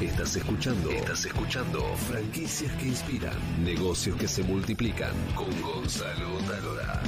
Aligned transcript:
Estás 0.00 0.36
escuchando. 0.36 0.90
Estás 0.90 1.24
escuchando. 1.24 1.80
Franquicias 2.08 2.72
que 2.74 2.86
inspiran. 2.88 3.34
Negocios 3.64 4.16
que 4.16 4.28
se 4.28 4.42
multiplican. 4.42 5.12
Con 5.34 5.50
Gonzalo 5.62 6.38
Talora. 6.48 7.02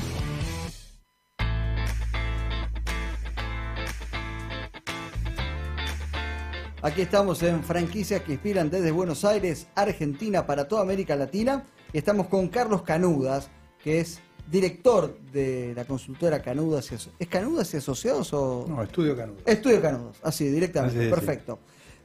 Aquí 6.82 7.02
estamos 7.02 7.42
en 7.42 7.62
Franquicias 7.64 8.22
que 8.22 8.32
inspiran 8.32 8.70
desde 8.70 8.92
Buenos 8.92 9.24
Aires, 9.24 9.66
Argentina, 9.74 10.46
para 10.46 10.68
toda 10.68 10.82
América 10.82 11.16
Latina. 11.16 11.64
Y 11.92 11.98
estamos 11.98 12.28
con 12.28 12.48
Carlos 12.48 12.82
Canudas, 12.82 13.48
que 13.82 13.98
es 14.00 14.20
director 14.48 15.18
de 15.32 15.72
la 15.74 15.84
consultora 15.84 16.40
Canudas 16.40 16.90
y 16.92 16.94
Aso- 16.94 17.10
¿Es 17.18 17.26
Canudas 17.28 17.74
y 17.74 17.78
Asociados 17.78 18.32
o...? 18.32 18.64
No, 18.68 18.82
estudio 18.82 19.16
Canudo. 19.16 19.38
Estudio 19.44 19.82
Canudos, 19.82 20.18
así, 20.22 20.48
directamente, 20.48 20.98
Así 20.98 21.06
es, 21.08 21.12
perfecto. 21.14 21.58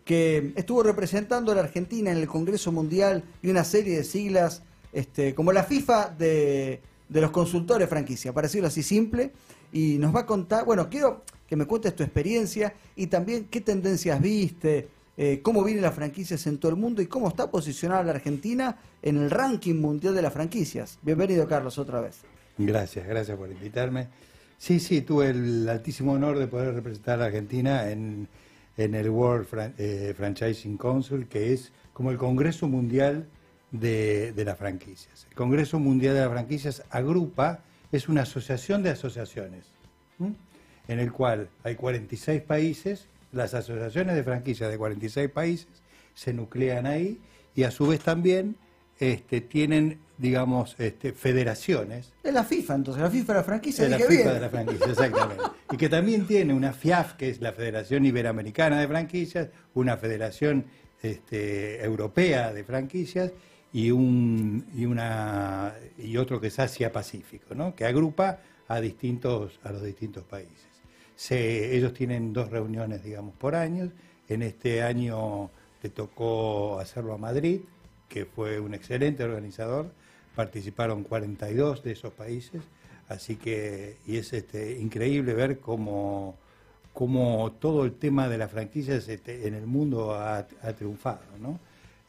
Que 0.05 0.53
estuvo 0.55 0.83
representando 0.83 1.51
a 1.51 1.55
la 1.55 1.61
Argentina 1.61 2.11
en 2.11 2.17
el 2.17 2.27
Congreso 2.27 2.71
Mundial 2.71 3.23
y 3.41 3.49
una 3.49 3.63
serie 3.63 3.97
de 3.97 4.03
siglas, 4.03 4.63
este, 4.91 5.33
como 5.33 5.51
la 5.51 5.63
FIFA 5.63 6.09
de, 6.17 6.81
de 7.09 7.21
los 7.21 7.31
consultores 7.31 7.87
franquicia, 7.87 8.33
para 8.33 8.47
decirlo 8.47 8.67
así 8.67 8.83
simple, 8.83 9.31
y 9.71 9.97
nos 9.97 10.15
va 10.15 10.21
a 10.21 10.25
contar, 10.25 10.65
bueno, 10.65 10.89
quiero 10.89 11.23
que 11.47 11.55
me 11.55 11.65
cuentes 11.65 11.95
tu 11.95 12.03
experiencia 12.03 12.73
y 12.95 13.07
también 13.07 13.45
qué 13.45 13.61
tendencias 13.61 14.19
viste, 14.21 14.87
eh, 15.15 15.41
cómo 15.43 15.63
vienen 15.63 15.83
las 15.83 15.93
franquicias 15.93 16.47
en 16.47 16.57
todo 16.57 16.71
el 16.71 16.77
mundo 16.77 17.01
y 17.01 17.05
cómo 17.05 17.27
está 17.27 17.51
posicionada 17.51 18.03
la 18.03 18.11
Argentina 18.11 18.79
en 19.01 19.17
el 19.17 19.29
ranking 19.29 19.75
mundial 19.75 20.15
de 20.15 20.23
las 20.23 20.33
franquicias. 20.33 20.97
Bienvenido, 21.03 21.47
Carlos, 21.47 21.77
otra 21.77 22.01
vez. 22.01 22.21
Gracias, 22.57 23.05
gracias 23.07 23.37
por 23.37 23.51
invitarme. 23.51 24.07
Sí, 24.57 24.79
sí, 24.79 25.01
tuve 25.01 25.29
el 25.29 25.69
altísimo 25.69 26.13
honor 26.13 26.39
de 26.39 26.47
poder 26.47 26.73
representar 26.73 27.21
a 27.21 27.25
Argentina 27.25 27.89
en, 27.91 28.27
en 28.77 28.95
el 28.95 29.09
World 29.09 29.47
Fran- 29.47 29.73
eh, 29.77 30.13
Franchising 30.15 30.77
Council, 30.77 31.27
que 31.27 31.53
es 31.53 31.71
como 31.93 32.11
el 32.11 32.17
Congreso 32.17 32.67
Mundial 32.67 33.27
de, 33.71 34.31
de 34.33 34.45
las 34.45 34.57
Franquicias. 34.57 35.25
El 35.29 35.35
Congreso 35.35 35.79
Mundial 35.79 36.15
de 36.15 36.21
las 36.21 36.29
Franquicias 36.31 36.83
agrupa, 36.89 37.59
es 37.91 38.09
una 38.09 38.23
asociación 38.23 38.81
de 38.81 38.89
asociaciones, 38.89 39.65
¿m? 40.19 40.33
en 40.87 40.99
el 40.99 41.11
cual 41.11 41.49
hay 41.63 41.75
46 41.75 42.41
países, 42.41 43.07
las 43.31 43.53
asociaciones 43.53 44.15
de 44.15 44.23
franquicias 44.23 44.69
de 44.71 44.77
46 44.77 45.29
países 45.29 45.67
se 46.15 46.33
nuclean 46.33 46.85
ahí 46.85 47.19
y 47.55 47.63
a 47.63 47.71
su 47.71 47.87
vez 47.87 47.99
también 48.01 48.55
este, 49.11 49.41
tienen, 49.41 49.99
digamos, 50.17 50.75
este, 50.79 51.11
federaciones 51.13 52.13
Es 52.23 52.33
la 52.33 52.43
FIFA, 52.43 52.75
entonces, 52.75 53.01
la 53.03 53.09
FIFA 53.09 53.33
de 53.33 53.39
la 53.39 53.43
franquicia, 53.43 53.83
de 53.83 53.89
la 53.89 53.97
FIFA 53.97 54.09
bien. 54.09 54.33
de 54.33 54.39
la 54.39 54.49
franquicia, 54.49 54.85
exactamente. 54.87 55.43
Y 55.71 55.77
que 55.77 55.89
también 55.89 56.25
tiene 56.27 56.53
una 56.53 56.71
FIAF, 56.73 57.13
que 57.13 57.29
es 57.29 57.41
la 57.41 57.51
Federación 57.51 58.05
Iberoamericana 58.05 58.79
de 58.79 58.87
Franquicias, 58.87 59.49
una 59.73 59.97
Federación 59.97 60.65
este, 61.01 61.83
Europea 61.83 62.53
de 62.53 62.63
Franquicias 62.63 63.31
y 63.73 63.89
un 63.91 64.65
y 64.75 64.85
una 64.85 65.73
y 65.97 66.15
otro 66.17 66.39
que 66.39 66.47
es 66.47 66.59
Asia 66.59 66.91
Pacífico, 66.91 67.55
¿no? 67.55 67.75
Que 67.75 67.85
agrupa 67.85 68.39
a 68.67 68.79
distintos 68.79 69.59
a 69.63 69.71
los 69.71 69.83
distintos 69.83 70.23
países. 70.23 70.67
Se- 71.15 71.75
ellos 71.75 71.93
tienen 71.93 72.31
dos 72.33 72.49
reuniones, 72.51 73.03
digamos, 73.03 73.33
por 73.35 73.55
año. 73.55 73.91
En 74.29 74.41
este 74.43 74.81
año 74.83 75.49
le 75.81 75.89
tocó 75.89 76.79
hacerlo 76.79 77.13
a 77.13 77.17
Madrid, 77.17 77.59
que 78.13 78.25
fue 78.25 78.59
un 78.59 78.75
excelente 78.75 79.23
organizador. 79.23 79.87
Participaron 80.35 81.03
42 81.03 81.83
de 81.83 81.91
esos 81.93 82.13
países, 82.13 82.61
así 83.09 83.37
que 83.37 83.97
y 84.05 84.17
es 84.17 84.31
este, 84.33 84.79
increíble 84.79 85.33
ver 85.33 85.59
cómo, 85.59 86.37
cómo 86.93 87.51
todo 87.59 87.85
el 87.85 87.93
tema 87.93 88.29
de 88.29 88.37
las 88.37 88.51
franquicias 88.51 89.07
este, 89.09 89.47
en 89.47 89.55
el 89.55 89.65
mundo 89.65 90.13
ha, 90.13 90.37
ha 90.61 90.73
triunfado, 90.73 91.21
¿no? 91.41 91.59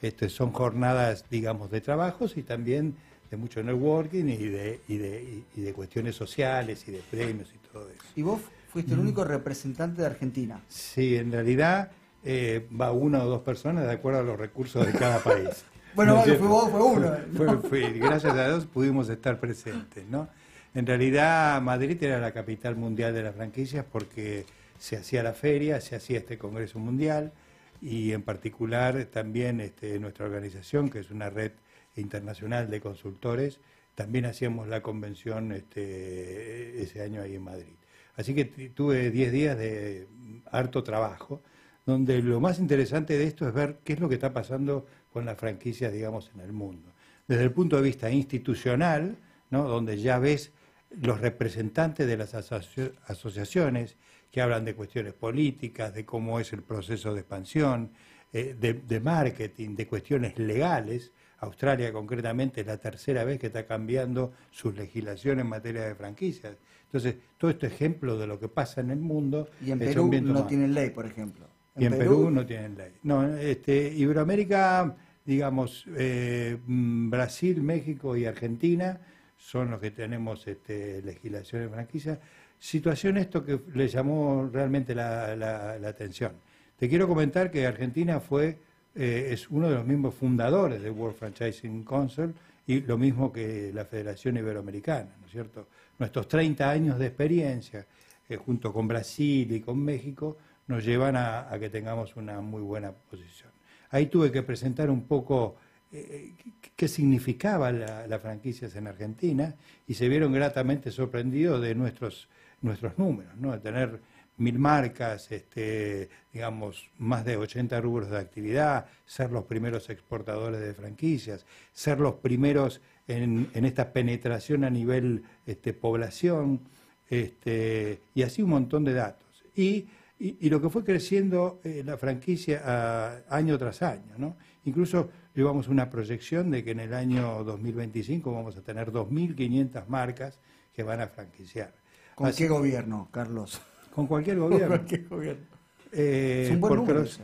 Este, 0.03 0.29
son 0.29 0.53
jornadas, 0.53 1.25
digamos, 1.31 1.71
de 1.71 1.81
trabajos 1.81 2.37
y 2.37 2.43
también 2.43 2.95
de 3.31 3.39
mucho 3.39 3.63
networking 3.63 4.27
y 4.27 4.37
de, 4.49 4.81
y 4.89 4.99
de, 4.99 5.43
y- 5.57 5.61
de 5.63 5.73
cuestiones 5.73 6.15
sociales 6.15 6.85
y 6.87 6.93
de 6.93 7.01
premios 7.11 7.51
y 7.55 7.59
todo 7.73 7.89
eso. 7.89 8.05
Y 8.15 8.21
vos 8.23 8.41
fuiste 8.71 8.91
Mm. 8.91 8.95
el 8.95 9.01
único 9.01 9.25
representante 9.25 10.03
de 10.03 10.07
Argentina. 10.07 10.61
Sí, 10.69 11.17
en 11.17 11.33
realidad 11.33 11.91
eh, 12.23 12.67
va 12.79 12.93
una 12.93 13.23
o 13.25 13.27
dos 13.29 13.41
personas 13.43 13.87
de 13.87 13.93
acuerdo 13.93 14.21
a 14.21 14.23
los 14.23 14.39
recursos 14.39 14.85
de 14.87 14.93
cada 14.93 15.19
país. 15.21 15.65
Bueno, 15.95 16.17
¿No 16.17 16.23
fue 16.23 16.37
vos, 16.49 16.71
fue 16.71 16.83
uno. 16.83 17.13
Fue- 17.37 17.59
fue- 17.69 17.93
gracias 17.99 18.35
a 18.35 18.49
Dios 18.49 18.67
pudimos 18.67 19.09
estar 19.09 19.39
presentes, 19.39 20.05
¿no? 20.09 20.29
En 20.75 20.87
realidad 20.87 21.61
Madrid 21.63 22.03
era 22.03 22.19
la 22.19 22.33
capital 22.33 22.75
mundial 22.77 23.15
de 23.15 23.23
las 23.23 23.35
franquicias 23.37 23.85
porque 23.91 24.45
se 24.79 24.97
hacía 24.97 25.23
la 25.23 25.33
feria, 25.33 25.81
se 25.81 25.95
hacía 25.95 26.19
este 26.19 26.37
Congreso 26.37 26.79
Mundial 26.81 27.33
y 27.81 28.13
en 28.13 28.23
particular 28.23 29.05
también 29.07 29.61
este, 29.61 29.99
nuestra 30.01 30.27
organización, 30.27 30.91
que 30.91 30.99
es 30.99 31.11
una 31.11 31.31
red 31.31 31.53
internacional 31.97 32.71
de 32.71 32.81
consultores, 32.81 33.61
también 33.95 34.25
hacíamos 34.27 34.67
la 34.67 34.83
convención 34.83 35.53
este, 35.53 36.83
ese 36.83 37.03
año 37.03 37.23
ahí 37.23 37.37
en 37.37 37.43
Madrid. 37.45 37.75
Así 38.17 38.35
que 38.35 38.45
tuve 38.45 39.11
10 39.11 39.31
días 39.33 39.57
de 39.57 40.09
harto 40.51 40.83
trabajo, 40.83 41.41
donde 41.87 42.21
lo 42.23 42.41
más 42.41 42.59
interesante 42.59 43.17
de 43.17 43.25
esto 43.25 43.47
es 43.47 43.55
ver 43.55 43.79
qué 43.85 43.93
es 43.93 44.01
lo 44.01 44.09
que 44.09 44.15
está 44.15 44.33
pasando 44.33 44.87
con 45.15 45.25
las 45.25 45.39
franquicias, 45.39 45.93
digamos, 45.93 46.33
en 46.35 46.41
el 46.41 46.53
mundo. 46.53 46.91
Desde 47.29 47.45
el 47.45 47.53
punto 47.53 47.77
de 47.77 47.83
vista 47.83 48.11
institucional, 48.11 49.17
¿no? 49.49 49.63
donde 49.69 49.97
ya 49.97 50.19
ves 50.19 50.51
los 50.91 51.21
representantes 51.21 52.09
de 52.09 52.17
las 52.17 52.35
asociaciones 52.35 53.97
que 54.33 54.41
hablan 54.41 54.65
de 54.65 54.75
cuestiones 54.75 55.15
políticas, 55.15 55.95
de 55.95 56.05
cómo 56.05 56.41
es 56.41 56.53
el 56.53 56.63
proceso 56.65 57.15
de 57.15 57.21
expansión, 57.21 57.93
eh, 58.33 58.57
de, 58.59 58.75
de 58.75 58.99
marketing, 58.99 59.77
de 59.77 59.87
cuestiones 59.87 60.37
legales. 60.37 61.13
Australia 61.39 61.93
concretamente 61.93 62.63
es 62.63 62.67
la 62.67 62.79
tercera 62.79 63.23
vez 63.23 63.39
que 63.39 63.47
está 63.47 63.67
cambiando 63.67 64.33
su 64.51 64.73
legislación 64.73 65.39
en 65.39 65.47
materia 65.47 65.85
de 65.85 65.95
franquicias. 65.95 66.57
Entonces, 66.87 67.15
todo 67.39 67.53
este 67.53 67.69
ejemplo 67.69 68.19
de 68.19 68.27
lo 68.27 68.41
que 68.41 68.49
pasa 68.49 68.81
en 68.81 68.91
el 68.91 68.99
mundo 68.99 69.49
Y 69.65 69.71
en 69.71 69.79
Perú 69.79 70.11
no 70.23 70.45
tienen 70.45 70.75
ley, 70.75 70.91
por 70.91 71.07
ejemplo. 71.07 71.54
Y 71.77 71.87
en 71.87 71.99
Perú, 71.99 72.31
no 72.31 72.47
tienen 72.47 72.77
ley. 72.77 72.93
No, 73.03 73.27
este, 73.37 73.93
Iberoamérica, 73.95 74.95
digamos, 75.25 75.85
eh, 75.97 76.57
mm, 76.67 77.11
Brasil, 77.11 77.63
México 77.63 78.17
y 78.17 78.27
Argentina 78.27 79.01
son 79.37 79.71
los 79.73 79.81
que 79.81 79.91
tenemos 79.91 80.47
este, 80.47 81.03
legislación 81.03 81.63
de 81.63 81.69
franquicia. 81.69 82.21
Situación 82.59 83.17
esto 83.19 83.45
que 83.45 83.61
le 83.75 83.89
llamó 83.89 84.49
realmente 84.53 84.95
la, 84.95 85.35
la- 85.37 85.79
la 85.79 85.89
atención. 85.89 86.33
Te 86.79 86.89
quiero 86.89 87.07
comentar 87.09 87.51
que 87.51 87.67
Argentina 87.67 88.21
fue, 88.21 88.59
eh, 88.95 89.29
es 89.33 89.51
uno 89.51 89.69
de 89.69 89.75
los 89.75 89.85
mismos 89.87 90.15
fundadores 90.15 90.81
del 90.83 90.93
World 90.93 91.17
Franchising 91.17 91.85
Council 91.85 92.33
y 92.67 92.81
lo 92.81 92.97
mismo 92.97 93.33
que 93.33 93.71
la 93.75 93.85
Federación 93.85 94.37
Iberoamericana, 94.37 95.11
¿no 95.21 95.27
es 95.27 95.33
cierto? 95.33 95.67
Nuestros 95.99 96.27
30 96.29 96.71
años 96.71 96.99
de 96.99 97.07
experiencia, 97.07 97.85
eh, 98.29 98.37
junto 98.37 98.73
con 98.73 98.89
Brasil 98.89 99.51
y 99.53 99.61
con 99.61 99.79
México, 99.85 100.39
nos 100.67 100.85
llevan 100.85 101.17
a, 101.17 101.49
que 101.61 101.71
tengamos 101.71 102.17
una 102.17 102.41
muy 102.41 102.63
buena 102.63 102.93
posición. 102.93 103.51
Ahí 103.91 104.07
tuve 104.07 104.33
que 104.33 104.43
presentar 104.43 104.91
un 104.91 105.07
poco 105.07 105.57
eh, 105.93 106.33
qué- 106.61 106.71
qué 106.75 106.89
significaba 106.89 107.71
la, 107.71 108.07
las 108.07 108.21
franquicias 108.21 108.75
en 108.77 108.87
Argentina 108.87 109.55
y 109.87 109.95
se 109.95 110.09
vieron 110.09 110.33
gratamente 110.33 110.91
sorprendidos 110.91 111.61
de 111.63 111.75
nuestros, 111.75 112.29
nuestros 112.63 112.99
números, 112.99 113.37
¿no? 113.37 113.53
de 113.53 113.59
tener 113.59 114.01
mil 114.37 114.59
marcas, 114.59 115.31
este, 115.31 116.09
digamos, 116.33 116.89
más 116.99 117.25
de 117.25 117.37
80 117.37 117.81
rubros 117.81 118.11
de 118.11 118.19
actividad, 118.19 118.87
ser 119.07 119.31
los 119.31 119.45
primeros 119.45 119.89
exportadores 119.91 120.59
de 120.61 120.75
franquicias, 120.75 121.47
ser 121.73 122.01
los 122.01 122.15
primeros 122.17 122.81
en, 123.07 123.49
en 123.55 123.65
esta 123.65 123.93
penetración 123.93 124.65
a 124.65 124.71
nivel 124.71 125.23
este, 125.47 125.73
población, 125.73 126.63
este, 127.09 128.01
y 128.15 128.23
así 128.23 128.43
un 128.43 128.51
montón 128.51 128.83
de 128.85 128.95
datos. 128.95 129.45
Y, 129.55 129.87
y- 130.19 130.37
y 130.47 130.51
lo 130.51 130.61
que 130.61 130.69
fue 130.71 130.85
creciendo 130.85 131.61
eh, 131.65 131.83
la 131.85 131.97
franquicia 131.97 132.63
ah, 132.65 133.17
año 133.29 133.59
tras 133.59 133.83
año, 133.83 134.13
¿no? 134.17 134.37
Incluso 134.65 135.11
llevamos 135.35 135.69
una 135.69 135.91
proyección 135.91 136.51
de 136.51 136.63
que 136.65 136.71
en 136.71 136.81
el 136.81 136.95
año 136.95 137.43
2025 137.45 138.33
vamos 138.33 138.57
a 138.57 138.63
tener 138.63 138.91
2.500 138.93 139.87
marcas 139.89 140.39
que 140.75 140.83
van 140.83 141.01
a 141.01 141.09
franquiciar. 141.09 141.73
¿Con 142.15 142.29
Así- 142.29 142.45
qué 142.45 142.49
gobierno, 142.49 143.09
Carlos? 143.11 143.61
Con 143.95 144.07
cualquier 144.07 144.39
Con 144.39 144.51
gobierno. 144.51 144.77
cualquier 144.77 145.09
gobierno. 145.09 145.45
Eh, 145.93 146.45
es 146.47 146.51
un 146.55 146.61
buen 146.61 146.75
número 146.77 147.01
los- 147.01 147.21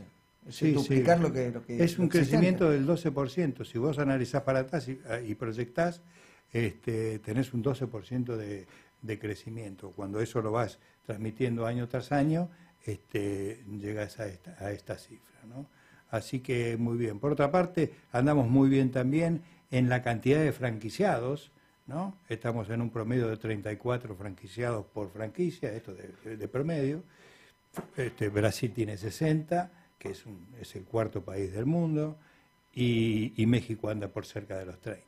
Sí, 0.49 0.71
duplicar 0.71 1.17
sí. 1.17 1.23
lo 1.23 1.31
que, 1.31 1.51
lo 1.51 1.63
que 1.63 1.83
Es 1.83 1.99
un 1.99 2.09
crecimiento 2.09 2.69
del 2.69 2.85
12%. 2.87 3.63
Si 3.63 3.77
vos 3.77 3.99
analizás 3.99 4.41
para 4.41 4.59
atrás 4.61 4.87
y, 4.89 4.99
y 5.27 5.35
proyectás, 5.35 6.01
este, 6.51 7.19
tenés 7.19 7.53
un 7.53 7.63
12% 7.63 8.35
de, 8.35 8.65
de 9.03 9.19
crecimiento. 9.19 9.91
Cuando 9.91 10.19
eso 10.19 10.41
lo 10.41 10.51
vas 10.51 10.79
transmitiendo 11.05 11.65
año 11.67 11.87
tras 11.87 12.11
año, 12.11 12.49
este, 12.85 13.63
llegas 13.79 14.19
a 14.19 14.27
esta, 14.27 14.55
a 14.59 14.71
esta 14.71 14.97
cifra. 14.97 15.39
¿no? 15.47 15.67
Así 16.09 16.39
que 16.39 16.77
muy 16.77 16.97
bien. 16.97 17.19
Por 17.19 17.31
otra 17.33 17.51
parte, 17.51 17.93
andamos 18.11 18.47
muy 18.49 18.69
bien 18.69 18.91
también 18.91 19.43
en 19.71 19.89
la 19.89 20.01
cantidad 20.01 20.39
de 20.41 20.51
franquiciados. 20.51 21.51
¿no? 21.87 22.15
Estamos 22.29 22.69
en 22.69 22.81
un 22.81 22.89
promedio 22.89 23.27
de 23.27 23.37
34 23.37 24.15
franquiciados 24.15 24.85
por 24.87 25.11
franquicia, 25.11 25.71
esto 25.73 25.93
de, 25.93 26.37
de- 26.37 26.47
promedio. 26.47 27.03
Este, 27.95 28.29
Brasil 28.29 28.71
tiene 28.73 28.97
60, 28.97 29.71
que 29.97 30.09
es, 30.11 30.25
es 30.59 30.75
el 30.75 30.83
cuarto 30.83 31.23
país 31.23 31.53
del 31.53 31.65
mundo, 31.65 32.17
y, 32.73 33.33
y 33.41 33.45
México 33.45 33.89
anda 33.89 34.07
por 34.09 34.25
cerca 34.25 34.57
de 34.57 34.65
los 34.65 34.79
30. 34.79 35.05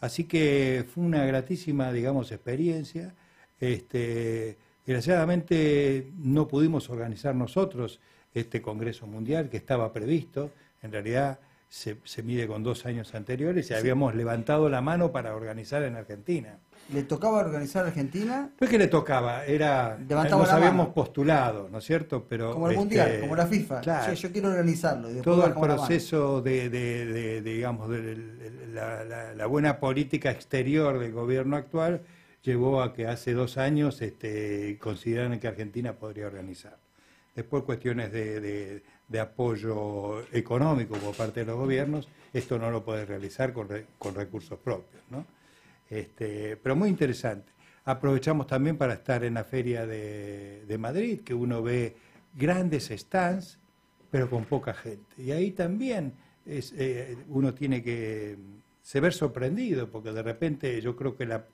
Así 0.00 0.24
que 0.24 0.84
fue 0.92 1.04
una 1.04 1.24
gratísima, 1.24 1.92
digamos, 1.92 2.30
experiencia. 2.32 3.14
Este, 3.60 4.58
desgraciadamente 4.86 6.10
no 6.18 6.48
pudimos 6.48 6.88
organizar 6.90 7.34
nosotros 7.34 8.00
este 8.34 8.62
Congreso 8.62 9.06
Mundial 9.06 9.48
que 9.48 9.56
estaba 9.56 9.92
previsto. 9.92 10.50
En 10.82 10.92
realidad 10.92 11.38
se, 11.68 11.96
se 12.04 12.22
mide 12.22 12.46
con 12.46 12.62
dos 12.62 12.86
años 12.86 13.14
anteriores 13.14 13.70
y 13.70 13.74
habíamos 13.74 14.14
levantado 14.14 14.68
la 14.68 14.80
mano 14.80 15.10
para 15.10 15.34
organizar 15.34 15.82
en 15.82 15.96
Argentina. 15.96 16.58
¿Le 16.92 17.02
tocaba 17.02 17.38
organizar 17.38 17.84
Argentina? 17.84 18.48
No 18.60 18.64
es 18.64 18.70
que 18.70 18.78
le 18.78 18.86
tocaba, 18.86 19.44
era 19.44 19.98
Levantaba 20.08 20.42
nos 20.42 20.52
habíamos 20.52 20.84
mano. 20.86 20.94
postulado, 20.94 21.68
¿no 21.68 21.78
es 21.78 21.84
cierto? 21.84 22.24
Pero 22.28 22.52
Como 22.52 22.66
el 22.68 22.72
este, 22.74 22.78
Mundial, 22.78 23.20
como 23.20 23.34
la 23.34 23.46
FIFA. 23.46 23.80
claro, 23.80 24.12
yo 24.12 24.30
quiero 24.30 24.48
organizarlo. 24.50 25.10
y 25.10 25.20
todo 25.20 25.44
el 25.46 25.54
proceso 25.54 26.40
de, 26.42 26.70
de- 26.70 27.06
de- 27.06 27.40
de, 27.40 27.42
digamos, 27.42 27.88
de 27.88 28.16
la, 28.72 29.02
la- 29.04 29.34
la 29.34 29.46
buena 29.46 29.80
política 29.80 30.30
exterior 30.30 31.00
del 31.00 31.10
gobierno 31.10 31.56
actual 31.56 32.02
llevó 32.46 32.80
a 32.80 32.94
que 32.94 33.06
hace 33.08 33.32
dos 33.34 33.58
años 33.58 34.00
este, 34.00 34.78
consideraran 34.80 35.40
que 35.40 35.48
Argentina 35.48 35.92
podría 35.94 36.28
organizar. 36.28 36.78
Después 37.34 37.64
cuestiones 37.64 38.12
de, 38.12 38.82
apoyo 39.20 40.20
económico 40.32 40.96
por 40.96 41.14
parte 41.14 41.40
de 41.40 41.46
los 41.46 41.56
gobiernos, 41.56 42.08
esto 42.32 42.58
no 42.58 42.70
lo 42.70 42.84
puede 42.84 43.04
realizar 43.04 43.52
con, 43.52 43.68
re- 43.68 43.86
con 43.98 44.14
recursos 44.14 44.58
propios, 44.58 45.02
¿no? 45.10 45.26
Este, 45.90 46.56
pero 46.56 46.74
muy 46.76 46.88
interesante. 46.88 47.52
Aprovechamos 47.84 48.46
también 48.46 48.76
para 48.76 48.94
estar 48.94 49.22
en 49.24 49.34
la 49.34 49.44
feria 49.44 49.86
de, 49.86 50.76
Madrid, 50.78 51.20
que 51.20 51.34
uno 51.34 51.62
ve 51.62 51.96
grandes 52.34 52.90
stands, 52.90 53.58
pero 54.10 54.30
con 54.30 54.44
poca 54.44 54.72
gente. 54.72 55.22
Y 55.22 55.30
ahí 55.32 55.50
también 55.50 56.12
eh, 56.46 57.16
uno 57.28 57.54
tiene 57.54 57.82
que 57.82 58.36
se 58.82 59.00
ver 59.00 59.12
sorprendido, 59.12 59.88
porque 59.90 60.12
de 60.12 60.22
repente 60.22 60.80
yo 60.80 60.96
creo 60.96 61.16
que 61.16 61.26
la, 61.26 61.44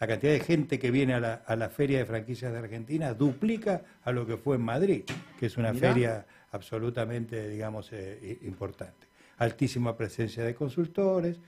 la 0.00 0.06
cantidad 0.06 0.32
de 0.32 0.40
gente 0.40 0.78
que 0.78 0.90
viene 0.90 1.12
a 1.12 1.20
la, 1.20 1.34
a 1.46 1.56
la 1.56 1.68
feria 1.68 1.98
de 1.98 2.06
franquicias 2.06 2.50
de 2.52 2.58
Argentina 2.58 3.12
duplica 3.12 3.82
a 4.02 4.12
lo 4.12 4.26
que 4.26 4.38
fue 4.38 4.56
en 4.56 4.62
Madrid, 4.62 5.04
que 5.38 5.46
es 5.46 5.58
una 5.58 5.72
Mirá. 5.72 5.88
feria 5.88 6.26
absolutamente, 6.52 7.48
digamos, 7.50 7.92
eh, 7.92 8.38
importante. 8.42 9.06
Altísima 9.36 9.94
presencia 9.96 10.42
de 10.42 10.54
consultores 10.54 11.38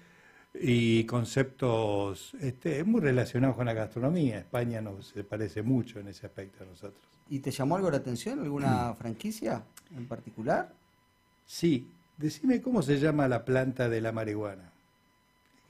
y 0.54 1.04
conceptos 1.04 2.34
este, 2.40 2.84
muy 2.84 3.00
relacionados 3.00 3.56
con 3.56 3.64
la 3.64 3.72
gastronomía. 3.72 4.38
España 4.38 4.82
nos 4.82 5.14
parece 5.28 5.62
mucho 5.62 6.00
en 6.00 6.08
ese 6.08 6.26
aspecto 6.26 6.62
a 6.64 6.66
nosotros. 6.66 7.02
¿Y 7.30 7.38
te 7.38 7.50
llamó 7.50 7.76
algo 7.76 7.90
la 7.90 7.96
atención? 7.96 8.38
Mm. 8.38 8.42
¿Alguna 8.42 8.94
franquicia 8.94 9.62
en 9.96 10.06
particular? 10.06 10.70
Sí, 11.46 11.88
decime 12.18 12.60
cómo 12.60 12.82
se 12.82 12.98
llama 12.98 13.28
la 13.28 13.46
planta 13.46 13.88
de 13.88 14.02
la 14.02 14.12
marihuana. 14.12 14.70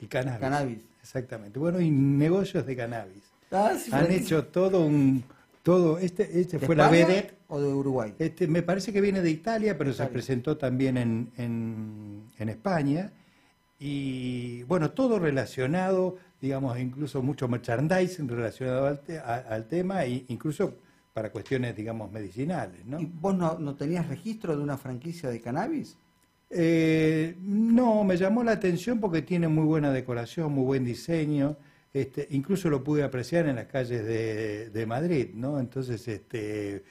El 0.01 0.09
cannabis. 0.09 0.41
Cannabis. 0.41 0.92
Exactamente. 1.03 1.59
Bueno, 1.59 1.81
y 1.81 1.91
negocios 1.91 2.65
de 2.65 2.77
cannabis. 2.77 3.25
Ah, 3.51 3.73
sí, 3.77 3.91
Han 3.93 4.11
hecho 4.11 4.47
todo 4.47 4.81
un... 4.81 5.25
todo 5.63 5.99
Este, 5.99 6.41
este 6.41 6.59
¿De 6.59 6.67
fue 6.67 6.77
la 6.77 6.89
vedette. 6.89 7.35
¿O 7.49 7.61
de 7.61 7.69
Uruguay? 7.69 8.15
Este, 8.19 8.47
me 8.47 8.63
parece 8.63 8.93
que 8.93 9.01
viene 9.01 9.21
de 9.21 9.31
Italia, 9.31 9.77
pero 9.77 9.93
se 9.93 10.07
presentó 10.07 10.57
también 10.57 10.97
en, 10.97 11.31
en- 11.37 12.31
en 12.39 12.49
España. 12.49 13.13
Y 13.79 14.63
bueno, 14.65 14.93
todo 14.93 15.19
relacionado, 15.19 16.17
digamos, 16.41 16.79
incluso 16.79 17.21
mucho 17.21 17.49
merchandising 17.49 18.29
relacionado 18.29 18.87
al, 18.87 19.01
te- 19.01 19.19
a- 19.19 19.45
al 19.51 19.67
tema, 19.67 20.05
e 20.05 20.25
incluso 20.29 20.77
para 21.13 21.31
cuestiones, 21.31 21.77
digamos, 21.77 22.11
medicinales, 22.11 22.87
¿no? 22.87 23.01
¿Y 23.01 23.07
vos 23.07 23.35
no, 23.37 23.59
no 23.59 23.75
tenías 23.75 24.07
registro 24.09 24.57
de 24.57 24.63
una 24.63 24.79
franquicia 24.79 25.29
de 25.29 25.41
cannabis? 25.41 25.99
Eh, 26.55 27.35
no, 27.41 28.05
me 28.05 28.19
llamó 28.19 28.45
la 28.45 28.53
atención 28.53 29.01
porque 29.01 29.23
tiene 29.23 29.49
muy 29.49 29.65
buena 29.65 29.91
decoración, 29.91 30.53
muy 30.53 30.65
buen 30.65 30.85
diseño. 30.85 31.57
Este, 31.95 32.27
incluso 32.31 32.69
lo 32.69 32.85
pude 32.85 33.03
apreciar 33.03 33.47
en 33.49 33.57
las 33.57 33.67
calles 33.67 34.05
de, 34.05 34.87
Madrid, 34.87 35.31
¿no? 35.35 35.59
Entonces, 35.59 36.07
este, 36.09 36.85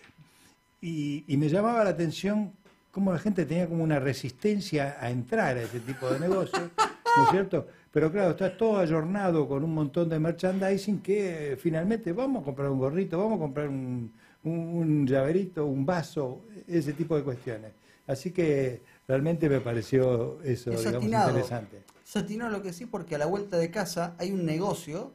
y, 0.82 1.24
y 1.28 1.38
me 1.38 1.48
llamaba 1.48 1.84
la 1.84 1.92
atención 1.92 2.54
cómo 2.92 3.14
la 3.14 3.20
gente 3.20 3.46
tenía 3.46 3.68
como 3.68 3.84
una 3.84 4.00
resistencia 4.00 4.98
a 5.00 5.12
entrar 5.12 5.58
a 5.58 5.62
ese 5.62 5.80
tipo 5.80 6.10
de 6.10 6.20
negocios, 6.20 6.70
¿no 6.78 7.24
es 7.24 7.30
cierto? 7.30 7.68
Pero 7.92 8.12
claro, 8.12 8.32
está 8.32 8.56
todo 8.58 8.80
ayornado 8.80 9.48
con 9.48 9.64
un 9.64 9.74
montón 9.74 10.10
de 10.10 10.20
merchandising 10.20 11.02
que 11.02 11.54
eh, 11.54 11.56
finalmente 11.56 12.14
vamos 12.14 12.42
a 12.42 12.46
comprar 12.46 12.70
un 12.70 12.80
gorrito, 12.80 13.18
vamos 13.18 13.38
a 13.38 13.42
comprar 13.42 13.70
un, 13.70 14.12
un 14.44 15.08
llaverito, 15.08 15.66
un 15.66 15.86
vaso, 15.86 16.42
ese 16.68 16.94
tipo 16.94 17.16
de 17.16 17.24
cuestiones. 17.24 17.72
Así 18.08 18.32
que 18.32 18.82
realmente 19.12 19.50
me 19.50 19.60
pareció 19.60 20.42
eso, 20.42 20.72
Es 20.72 20.86
digamos, 20.86 21.04
interesante. 21.04 21.84
Satino 22.06 22.50
lo 22.50 22.62
que 22.62 22.72
sí, 22.72 22.86
porque 22.86 23.16
a 23.16 23.18
la 23.18 23.26
vuelta 23.26 23.58
de 23.58 23.70
casa 23.70 24.16
hay 24.18 24.32
un 24.32 24.46
negocio 24.46 25.12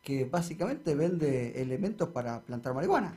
que 0.00 0.26
básicamente 0.26 0.94
vende 0.94 1.60
elementos 1.60 2.10
para 2.10 2.40
plantar 2.42 2.72
marihuana. 2.72 3.16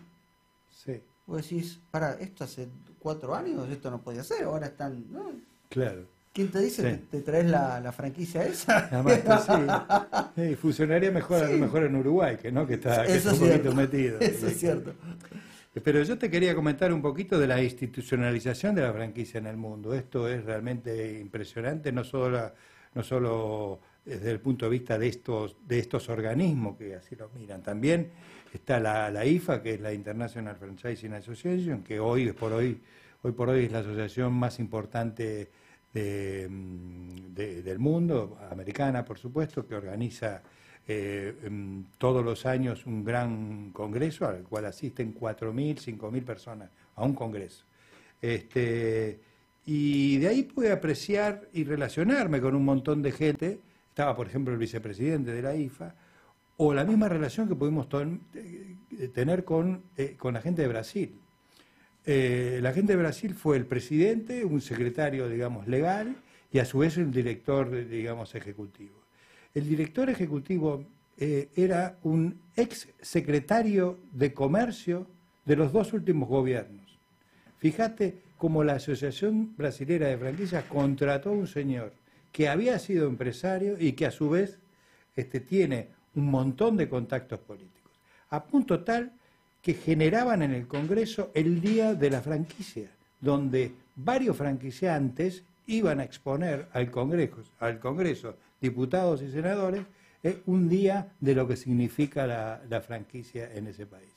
Sí, 0.72 1.00
Vos 1.28 1.44
decís, 1.44 1.80
para, 1.92 2.14
esto 2.14 2.44
hace 2.44 2.68
cuatro 2.98 3.36
años, 3.36 3.70
esto 3.70 3.92
no 3.92 4.02
podía 4.02 4.24
ser, 4.24 4.46
ahora 4.46 4.66
están... 4.66 5.06
¿no? 5.12 5.32
claro. 5.70 6.08
¿Quién 6.34 6.50
te 6.52 6.60
dice 6.60 6.96
Sí. 6.96 7.08
te 7.12 7.22
traes 7.22 7.46
la, 7.46 7.80
la 7.80 7.92
franquicia 7.94 8.44
esa? 8.46 8.90
Además, 8.92 9.46
sí. 9.46 10.42
Sí, 10.50 10.56
funcionaría 10.56 11.12
mejor 11.12 11.44
a 11.44 11.50
lo 11.50 11.58
mejor 11.58 11.84
en 11.84 11.96
Uruguay, 11.96 12.38
que 12.42 12.52
no, 12.52 12.66
que 12.68 12.74
está, 12.74 13.06
que 13.06 13.16
está 13.16 13.32
es 13.32 13.40
un 13.40 13.48
poquito 13.48 13.74
metido. 13.76 14.20
Eso 14.22 14.48
es 14.48 14.60
cierto. 14.60 14.94
Pero 15.84 16.02
yo 16.04 16.18
te 16.18 16.30
quería 16.32 16.56
comentar 16.56 16.94
un 16.94 17.02
poquito 17.02 17.38
de 17.38 17.48
la 17.48 17.62
institucionalización 17.62 18.76
de 18.76 18.82
la 18.82 18.94
franquicia 18.94 19.40
en 19.40 19.48
el 19.48 19.58
mundo. 19.58 19.94
Esto 19.94 20.28
es 20.30 20.44
realmente 20.46 21.20
impresionante, 21.20 21.92
no 21.92 22.04
solo, 22.06 22.54
no 22.94 23.04
solo 23.04 23.82
desde 24.06 24.32
el 24.32 24.40
punto 24.40 24.66
de 24.66 24.72
vista 24.72 24.98
de 24.98 25.08
estos, 25.10 25.58
de 25.68 25.80
estos 25.80 26.08
organismos 26.10 26.78
que 26.78 26.96
así 26.96 27.16
lo 27.16 27.30
miran, 27.30 27.62
también 27.62 28.12
está 28.54 28.80
la, 28.80 29.10
la 29.12 29.26
IFA, 29.26 29.62
que 29.62 29.74
es 29.74 29.82
la 29.82 29.92
International 29.92 30.56
Franchising 30.56 31.14
Association, 31.14 31.84
que 31.84 32.00
hoy 32.00 32.32
por 32.32 32.54
hoy, 32.54 32.82
hoy 33.24 33.32
por 33.34 33.50
hoy 33.50 33.66
es 33.66 33.72
la 33.72 33.80
asociación 33.80 34.32
más 34.34 34.60
importante 34.60 35.50
mm, 35.94 37.34
de- 37.34 37.64
del 37.64 37.80
mundo, 37.80 38.38
americana 38.50 39.04
por 39.04 39.18
supuesto, 39.18 39.68
que 39.68 39.76
organiza 39.76 40.42
eh, 40.88 41.34
em, 41.44 41.86
todos 41.98 42.24
los 42.24 42.46
años 42.46 42.86
un 42.86 43.04
gran 43.04 43.72
congreso 43.72 44.28
al 44.28 44.44
cual 44.44 44.66
asisten 44.66 45.16
4.000, 45.16 45.80
5.000 45.80 46.24
personas 46.24 46.70
a 46.96 47.04
un 47.04 47.14
congreso. 47.14 47.66
Este, 48.22 49.20
y 49.66 50.18
de 50.18 50.28
ahí 50.28 50.44
pude 50.44 50.72
apreciar 50.72 51.50
y 51.54 51.64
relacionarme 51.64 52.40
con 52.40 52.56
un 52.56 52.64
montón 52.64 53.02
de 53.02 53.12
gente. 53.12 53.60
Estaba, 53.90 54.16
por 54.16 54.28
ejemplo, 54.28 54.54
el 54.54 54.60
vicepresidente 54.60 55.32
de 55.32 55.42
la 55.42 55.56
IFA, 55.56 55.96
o 56.58 56.74
la 56.74 56.86
misma 56.86 57.10
relación 57.10 57.48
que 57.48 57.56
pudimos 57.56 57.88
eh, 58.36 59.08
tener 59.14 59.44
con, 59.44 59.84
eh, 59.98 60.16
con 60.18 60.36
la 60.36 60.42
gente 60.42 60.62
de 60.62 60.68
Brasil. 60.68 61.20
La 62.06 62.72
gente 62.72 62.94
de 62.94 63.00
Brasil 63.00 63.34
fue 63.34 63.58
el 63.58 63.66
presidente, 63.66 64.46
un 64.46 64.62
secretario, 64.62 65.28
digamos, 65.28 65.68
legal, 65.68 66.16
y 66.52 66.60
a 66.60 66.66
su 66.66 66.78
vez 66.78 66.98
el 66.98 67.12
director, 67.12 67.88
digamos, 67.88 68.36
ejecutivo. 68.36 69.05
El 69.56 69.70
director 69.70 70.10
ejecutivo 70.10 70.84
eh, 71.18 71.48
era 71.56 71.98
un 72.04 72.42
ex 72.58 72.90
secretario 73.02 73.98
de 74.12 74.34
comercio 74.34 75.08
de 75.46 75.56
los 75.56 75.72
dos 75.72 75.94
últimos 75.94 76.28
gobiernos. 76.28 77.00
Fíjate 77.58 78.22
cómo 78.38 78.66
la 78.66 78.74
Asociación 78.74 79.56
Brasilera 79.56 80.08
de 80.08 80.18
Franquicias 80.18 80.66
contrató 80.66 81.30
a 81.30 81.34
un 81.34 81.48
señor 81.48 81.94
que 82.34 82.50
había 82.50 82.78
sido 82.80 83.08
empresario 83.08 83.78
y 83.80 83.94
que 83.94 84.06
a 84.06 84.12
su 84.12 84.30
vez 84.30 84.60
este, 85.16 85.40
tiene 85.40 85.88
un 86.16 86.30
montón 86.30 86.76
de 86.76 86.90
contactos 86.90 87.40
políticos, 87.40 87.94
a 88.30 88.44
punto 88.44 88.84
tal 88.84 89.14
que 89.62 89.74
generaban 89.74 90.42
en 90.42 90.52
el 90.52 90.68
Congreso 90.68 91.32
el 91.34 91.62
Día 91.62 91.94
de 91.94 92.10
la 92.10 92.20
Franquicia, 92.20 92.90
donde 93.22 93.72
varios 93.96 94.36
franquiciantes 94.36 95.44
iban 95.68 96.02
a 96.02 96.04
exponer 96.04 96.68
al 96.74 96.92
Congreso, 96.92 97.42
al 97.60 97.80
Congreso 97.80 98.36
diputados 98.62 99.22
y 99.22 99.32
senadores, 99.32 99.86
eh, 100.24 100.42
un 100.46 100.70
día 100.70 101.14
de 101.20 101.36
lo 101.36 101.48
que 101.48 101.56
significa 101.56 102.26
la, 102.26 102.62
la 102.70 102.82
franquicia 102.82 103.52
en 103.54 103.68
ese 103.68 103.86
país. 103.86 104.16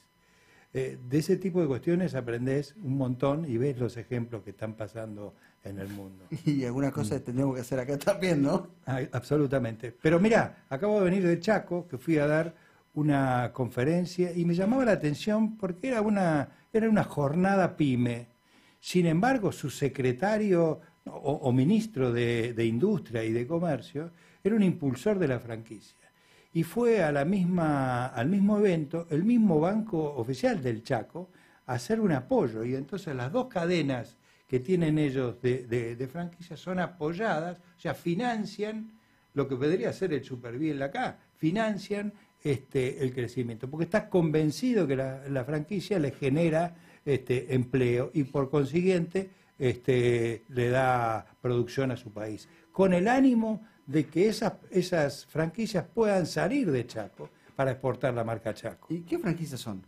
Eh, 0.75 0.99
de 1.09 1.19
ese 1.19 1.37
tipo 1.37 1.63
de 1.63 1.67
cuestiones 1.67 2.15
aprendes 2.15 2.75
un 2.83 2.99
montón 2.99 3.51
y 3.51 3.57
ves 3.57 3.79
los 3.79 3.97
ejemplos 3.97 4.43
que 4.43 4.51
están 4.51 4.75
pasando 4.75 5.35
en 5.65 5.79
el 5.79 5.89
mundo. 5.89 6.25
Y 6.45 6.65
algunas 6.65 6.93
cosas 6.93 7.23
tendríamos 7.23 7.55
que 7.55 7.63
hacer 7.63 7.81
acá 7.81 7.99
también, 7.99 8.43
¿no? 8.43 8.69
Ah, 8.87 9.01
absolutamente. 9.13 9.95
Pero 10.03 10.21
mira, 10.21 10.65
acabo 10.69 10.99
de 10.99 11.05
venir 11.05 11.27
de 11.27 11.41
Chaco, 11.41 11.89
que 11.89 11.97
fui 11.97 12.19
a 12.19 12.27
dar 12.27 12.55
una 12.95 13.51
conferencia 13.53 14.33
y 14.33 14.45
me 14.45 14.55
llamaba 14.55 14.85
la 14.85 14.93
atención 14.93 15.57
porque 15.57 15.89
era 15.89 16.03
una, 16.03 16.51
era 16.73 16.89
una 16.89 17.05
jornada 17.05 17.77
pyme. 17.77 18.29
Sin 18.81 19.07
embargo, 19.07 19.53
su 19.53 19.71
secretario 19.71 20.81
o, 21.13 21.53
ministro 21.53 22.13
de, 22.13 22.65
Industria 22.65 23.25
y 23.25 23.33
de 23.33 23.47
Comercio 23.47 24.11
era 24.43 24.55
un 24.55 24.63
impulsor 24.63 25.19
de 25.19 25.29
la 25.29 25.39
franquicia. 25.39 25.97
Y 26.53 26.63
fue 26.63 27.03
a 27.03 27.13
la 27.13 27.25
misma, 27.25 28.07
al 28.07 28.29
mismo 28.29 28.59
evento 28.59 29.07
el 29.11 29.25
mismo 29.25 29.61
banco 29.61 30.15
oficial 30.17 30.63
del 30.63 30.83
Chaco 30.83 31.31
a 31.67 31.75
hacer 31.75 32.01
un 32.01 32.13
apoyo. 32.13 32.65
Y 32.65 32.75
entonces 32.75 33.15
las 33.15 33.31
dos 33.33 33.49
cadenas 33.49 34.17
que 34.47 34.61
tienen 34.61 34.99
ellos 34.99 35.41
de, 35.43 36.09
franquicias 36.11 36.59
son 36.59 36.81
apoyadas, 36.81 37.59
o 37.59 37.81
sea, 37.81 37.95
financian 37.95 38.93
lo 39.35 39.47
que 39.47 39.57
podría 39.57 39.93
ser 39.93 40.13
el 40.15 40.25
super 40.25 40.59
bien 40.59 40.83
acá, 40.83 41.19
financian 41.37 42.13
este, 42.43 43.03
el 43.03 43.13
crecimiento, 43.13 43.69
porque 43.69 43.85
está 43.85 44.09
convencido 44.09 44.87
que 44.87 44.97
la, 44.97 45.29
la 45.29 45.45
franquicia 45.45 45.99
le 45.99 46.13
genera 46.13 46.75
este, 47.09 47.55
empleo 47.55 48.11
y 48.13 48.25
por 48.25 48.51
consiguiente 48.51 49.31
este, 49.59 50.45
le 50.49 50.71
da 50.71 51.27
producción 51.41 51.91
a 51.91 51.97
su 51.97 52.13
país, 52.13 52.49
con 52.73 52.93
el 52.93 53.09
ánimo 53.09 53.67
de 53.87 54.07
que 54.07 54.29
esas, 54.29 54.55
esas 54.71 55.27
franquicias 55.27 55.85
puedan 55.93 56.27
salir 56.27 56.71
de 56.71 56.87
Chaco 56.87 57.31
para 57.57 57.73
exportar 57.73 58.15
la 58.15 58.23
marca 58.23 58.55
Chaco. 58.55 58.87
¿Y 58.91 59.01
qué 59.01 59.19
franquicias 59.19 59.61
son? 59.61 59.83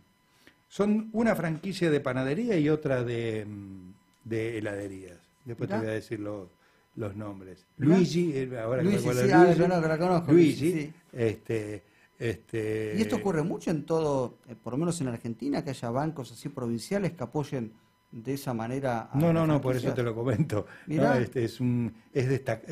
Son 0.67 1.09
una 1.13 1.35
franquicia 1.35 1.89
de 1.89 1.99
panadería 1.99 2.57
y 2.57 2.69
otra 2.69 3.03
de, 3.03 3.45
mm, 3.45 3.93
de 4.23 4.57
heladerías. 4.57 5.19
Después 5.45 5.69
te 5.69 5.77
voy 5.77 5.87
a 5.87 5.91
decir 5.91 6.19
los, 6.19 6.49
los 6.95 7.15
nombres. 7.15 7.65
Luigi, 7.77 8.31
eh, 8.33 8.59
ahora 8.59 8.81
que 8.81 8.85
me 8.85 8.91
Luigi, 8.91 9.07
acuerdo, 9.07 9.25
sí, 9.25 9.31
ah, 9.33 9.43
Luigi, 9.43 9.59
yo 9.59 9.67
no, 9.67 9.81
que 9.81 9.87
la 9.87 9.97
conozco, 9.97 10.31
Luigi, 10.31 10.71
sí. 10.71 10.93
este, 11.13 11.83
este, 12.21 12.93
¿Y 12.97 13.01
esto 13.01 13.15
ocurre 13.15 13.41
mucho 13.41 13.71
en 13.71 13.83
todo, 13.83 14.37
eh, 14.47 14.55
por 14.55 14.73
lo 14.73 14.77
menos 14.77 15.01
en 15.01 15.07
Argentina, 15.07 15.63
que 15.63 15.71
haya 15.71 15.89
bancos 15.89 16.31
así 16.31 16.49
provinciales 16.49 17.13
que 17.13 17.23
apoyen 17.23 17.73
de 18.11 18.33
esa 18.33 18.53
manera 18.53 19.09
No, 19.13 19.31
no, 19.31 19.47
no, 19.47 19.61
por 19.61 19.75
eso 19.75 19.93
te 19.93 20.03
lo 20.03 20.13
comento. 20.13 20.65
¿no? 20.87 21.13
Este 21.13 21.45
es 21.45 21.59
un, 21.59 21.93
es 22.13 22.27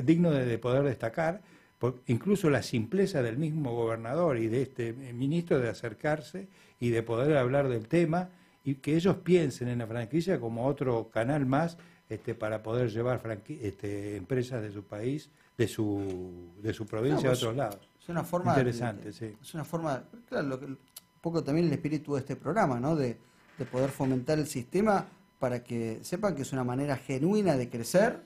digno 0.05 0.31
de, 0.31 0.45
de 0.45 0.57
poder 0.57 0.83
destacar, 0.83 1.41
por- 1.77 2.01
incluso 2.07 2.49
la 2.49 2.61
simpleza 2.61 3.21
del 3.23 3.37
mismo 3.37 3.73
gobernador 3.73 4.37
y 4.37 4.47
de 4.47 4.61
este 4.63 4.91
ministro 4.93 5.59
de 5.59 5.69
acercarse 5.69 6.47
y 6.79 6.89
de 6.89 7.03
poder 7.03 7.37
hablar 7.37 7.69
del 7.69 7.87
tema 7.87 8.29
y 8.63 8.75
que 8.75 8.95
ellos 8.95 9.17
piensen 9.17 9.69
en 9.69 9.79
la 9.79 9.87
franquicia 9.87 10.39
como 10.39 10.65
otro 10.67 11.09
canal 11.09 11.45
más 11.45 11.77
este, 12.09 12.35
para 12.35 12.61
poder 12.61 12.89
llevar 12.89 13.21
franqui- 13.23 13.59
este, 13.61 14.17
empresas 14.17 14.61
de 14.61 14.71
su 14.71 14.83
país, 14.83 15.29
de 15.57 15.67
su, 15.67 16.51
de 16.61 16.73
su 16.73 16.85
provincia 16.85 17.23
No, 17.23 17.29
a 17.29 17.31
pues, 17.31 17.43
otros 17.43 17.55
lados. 17.55 17.89
Es 18.01 18.09
una 18.09 18.23
forma. 18.23 18.51
Interesante, 18.51 19.05
de- 19.07 19.13
sí. 19.13 19.35
Es 19.41 19.53
una 19.53 19.63
forma. 19.63 20.03
Claro, 20.27 20.47
lo 20.47 20.59
que- 20.59 20.65
un 20.65 20.77
poco 21.21 21.43
también 21.43 21.67
el 21.67 21.73
espíritu 21.73 22.15
de 22.15 22.21
este 22.21 22.35
programa, 22.35 22.79
¿no? 22.79 22.95
De, 22.95 23.17
de 23.57 23.65
poder 23.65 23.89
fomentar 23.89 24.39
el 24.39 24.47
sistema 24.47 25.05
para 25.39 25.63
que 25.63 25.99
sepan 26.03 26.35
que 26.35 26.43
es 26.43 26.53
una 26.53 26.63
manera 26.63 26.97
genuina 26.97 27.55
de 27.55 27.69
crecer, 27.69 28.19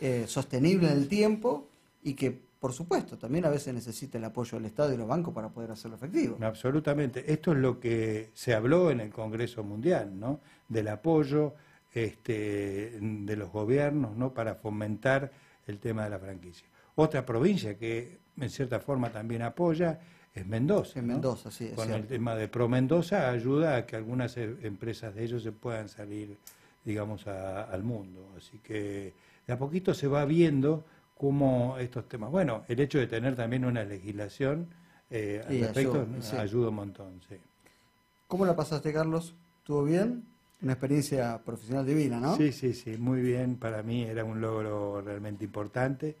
eh, 0.00 0.24
sostenible 0.26 0.90
en 0.90 0.98
el 0.98 1.08
tiempo 1.08 1.68
y 2.02 2.14
que, 2.14 2.38
por 2.60 2.72
supuesto, 2.72 3.16
también 3.16 3.44
a 3.46 3.48
veces 3.50 3.72
necesita 3.72 4.18
el 4.18 4.24
apoyo 4.24 4.58
del 4.58 4.66
Estado 4.66 4.92
y 4.92 4.96
los 4.96 5.08
bancos 5.08 5.32
para 5.32 5.48
poder 5.48 5.70
hacerlo 5.70 5.96
efectivo. 5.96 6.36
Absolutamente. 6.40 7.32
Esto 7.32 7.52
es 7.52 7.58
lo 7.58 7.80
que 7.80 8.30
se 8.34 8.54
habló 8.54 8.90
en 8.90 9.00
el 9.00 9.10
Congreso 9.10 9.64
Mundial, 9.64 10.18
¿no? 10.18 10.40
Del 10.68 10.88
apoyo 10.88 11.54
este, 11.94 12.98
de 13.00 13.36
los 13.36 13.50
gobiernos, 13.50 14.16
¿no? 14.16 14.34
Para 14.34 14.54
fomentar 14.56 15.32
el 15.66 15.78
tema 15.78 16.04
de 16.04 16.10
la 16.10 16.18
franquicia. 16.18 16.66
Otra 16.94 17.24
provincia 17.24 17.78
que 17.78 18.18
en 18.38 18.50
cierta 18.50 18.80
forma 18.80 19.10
también 19.10 19.42
apoya 19.42 20.00
es 20.34 20.46
Mendoza. 20.46 20.98
En 20.98 21.06
¿no? 21.06 21.12
Mendoza, 21.14 21.50
sí, 21.50 21.66
es 21.66 21.74
Con 21.74 21.90
el 21.90 22.06
tema 22.06 22.34
de 22.34 22.48
Pro 22.48 22.68
Mendoza 22.68 23.30
ayuda 23.30 23.76
a 23.76 23.86
que 23.86 23.96
algunas 23.96 24.36
eh, 24.36 24.56
empresas 24.62 25.14
de 25.14 25.24
ellos 25.24 25.42
se 25.42 25.52
puedan 25.52 25.88
salir, 25.88 26.36
digamos, 26.84 27.26
a- 27.26 27.64
al 27.64 27.82
mundo. 27.82 28.28
Así 28.36 28.58
que 28.58 29.12
de 29.46 29.52
a 29.52 29.58
poquito 29.58 29.92
se 29.94 30.06
va 30.06 30.24
viendo 30.24 30.84
cómo 31.16 31.76
estos 31.78 32.08
temas. 32.08 32.30
Bueno, 32.30 32.64
el 32.68 32.80
hecho 32.80 32.98
de 32.98 33.06
tener 33.06 33.36
también 33.36 33.64
una 33.64 33.84
legislación 33.84 34.68
eh, 35.10 35.42
al 35.46 35.60
respecto 35.60 36.00
ayuda, 36.02 36.22
sí. 36.22 36.36
ayuda 36.36 36.68
un 36.70 36.74
montón, 36.74 37.20
sí. 37.28 37.36
¿Cómo 38.26 38.46
la 38.46 38.56
pasaste, 38.56 38.92
Carlos? 38.92 39.34
¿Estuvo 39.58 39.84
bien? 39.84 40.24
Una 40.62 40.72
experiencia 40.72 41.38
profesional 41.44 41.84
divina, 41.84 42.18
¿no? 42.18 42.36
Sí, 42.36 42.52
sí, 42.52 42.72
sí, 42.72 42.96
muy 42.96 43.20
bien. 43.20 43.56
Para 43.56 43.82
mí 43.82 44.04
era 44.04 44.24
un 44.24 44.40
logro 44.40 45.02
realmente 45.02 45.44
importante. 45.44 46.16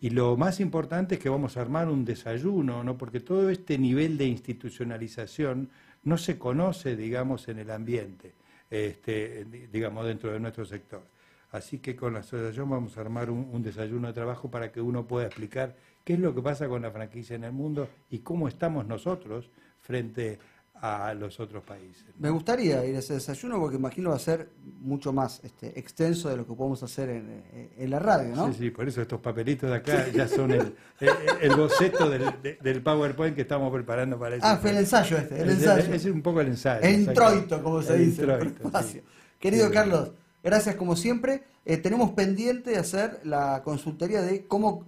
Y 0.00 0.10
lo 0.10 0.36
más 0.36 0.60
importante 0.60 1.14
es 1.14 1.20
que 1.20 1.28
vamos 1.28 1.56
a 1.56 1.62
armar 1.62 1.88
un 1.88 2.04
desayuno, 2.04 2.84
¿no? 2.84 2.98
Porque 2.98 3.20
todo 3.20 3.48
este 3.50 3.78
nivel 3.78 4.18
de 4.18 4.26
institucionalización 4.26 5.70
no 6.04 6.18
se 6.18 6.38
conoce, 6.38 6.96
digamos, 6.96 7.48
en 7.48 7.58
el 7.58 7.70
ambiente, 7.70 8.34
este, 8.70 9.44
di- 9.46 9.66
digamos, 9.66 10.06
dentro 10.06 10.32
de 10.32 10.38
nuestro 10.40 10.64
sector. 10.64 11.02
Así 11.50 11.78
que 11.78 11.96
con 11.96 12.12
la 12.12 12.20
asociación 12.20 12.68
vamos 12.68 12.98
a 12.98 13.00
armar 13.00 13.30
un, 13.30 13.48
un 13.52 13.62
desayuno 13.62 14.08
de 14.08 14.12
trabajo 14.12 14.50
para 14.50 14.70
que 14.70 14.80
uno 14.80 15.06
pueda 15.06 15.26
explicar 15.26 15.74
qué 16.04 16.14
es 16.14 16.18
lo 16.20 16.34
que 16.34 16.42
pasa 16.42 16.68
con 16.68 16.82
la 16.82 16.90
franquicia 16.90 17.34
en 17.36 17.44
el 17.44 17.52
mundo 17.52 17.88
y 18.10 18.18
cómo 18.18 18.48
estamos 18.48 18.86
nosotros 18.86 19.50
frente 19.80 20.38
a 20.80 21.14
los 21.14 21.40
otros 21.40 21.64
países. 21.64 22.04
Me 22.18 22.30
gustaría 22.30 22.84
ir 22.84 22.96
a 22.96 22.98
ese 22.98 23.14
desayuno 23.14 23.58
porque 23.58 23.76
imagino 23.76 24.10
va 24.10 24.16
a 24.16 24.18
ser 24.20 24.50
mucho 24.80 25.12
más 25.12 25.40
este, 25.42 25.78
extenso 25.78 26.28
de 26.28 26.36
lo 26.36 26.46
que 26.46 26.52
podemos 26.54 26.82
hacer 26.82 27.08
en, 27.08 27.42
eh, 27.52 27.70
en 27.78 27.90
la 27.90 27.98
radio, 27.98 28.34
¿no? 28.36 28.48
Sí, 28.52 28.58
sí, 28.58 28.70
por 28.70 28.86
eso 28.86 29.00
estos 29.02 29.20
papelitos 29.20 29.70
de 29.70 29.76
acá 29.76 30.06
ya 30.14 30.28
son 30.28 30.50
el, 30.52 30.74
el, 31.00 31.10
el 31.40 31.56
boceto 31.56 32.10
del, 32.10 32.24
de- 32.42 32.58
del 32.62 32.82
PowerPoint 32.82 33.34
que 33.34 33.42
estamos 33.42 33.72
preparando 33.72 34.18
para 34.18 34.36
ese 34.36 34.46
Ah, 34.46 34.58
fue 34.58 34.70
el 34.70 34.76
ensayo 34.78 35.16
este, 35.16 35.40
el 35.40 35.50
ensayo. 35.50 35.94
Es, 35.94 36.04
un 36.04 36.22
poco 36.22 36.40
el 36.40 36.48
ensayo. 36.48 36.82
El 36.86 37.00
introito, 37.00 37.62
como 37.62 37.82
se 37.82 37.96
dice. 37.98 38.22
introito, 38.22 38.82
sí. 38.82 39.00
Querido 39.38 39.68
Sí. 39.68 39.72
Carlos, 39.72 40.12
gracias 40.42 40.76
como 40.76 40.94
siempre. 40.96 41.42
Eh, 41.64 41.78
tenemos 41.78 42.10
pendiente 42.12 42.70
de 42.70 42.78
hacer 42.78 43.20
la 43.24 43.62
consultoría 43.64 44.22
de 44.22 44.46
cómo, 44.46 44.84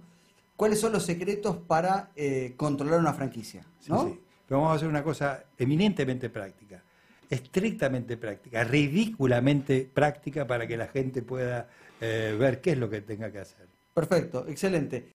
cuáles 0.55 0.79
son 0.79 0.93
los 0.93 1.03
secretos 1.03 1.57
para 1.57 2.11
eh, 2.15 2.53
controlar 2.57 2.99
una 2.99 3.13
franquicia, 3.13 3.65
¿no? 3.87 4.05
sí. 4.07 4.19
Pero 4.49 4.61
vamos 4.61 4.73
a 4.73 4.75
hacer 4.77 4.87
una 4.87 5.03
cosa 5.03 5.43
eminentemente 5.59 6.31
práctica, 6.31 6.81
estrictamente 7.29 8.17
práctica, 8.17 8.63
ridículamente 8.63 9.87
práctica 9.93 10.47
para 10.47 10.65
que 10.65 10.75
la 10.75 10.87
gente 10.87 11.21
pueda 11.21 11.69
eh, 12.01 12.35
ver 12.37 12.59
qué 12.59 12.71
es 12.71 12.79
lo 12.79 12.89
que 12.89 13.01
tenga 13.01 13.31
que 13.31 13.37
hacer. 13.37 13.67
Perfecto, 13.93 14.47
excelente. 14.47 15.05